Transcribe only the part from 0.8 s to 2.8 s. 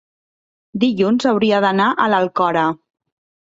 Dilluns hauria d'anar a l'Alcora.